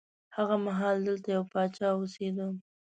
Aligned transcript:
هغه 0.35 0.55
مهال 0.65 0.97
دلته 1.07 1.27
یو 1.35 1.43
پاچا 1.53 1.87
اوسېده. 1.95 2.47